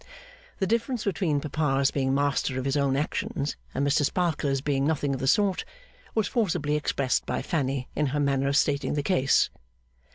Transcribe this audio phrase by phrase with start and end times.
[0.57, 5.13] The difference between papa's being master of his own actions and Mr Sparkler's being nothing
[5.13, 5.63] of the sort,
[6.15, 9.51] was forcibly expressed by Fanny in her manner of stating the case.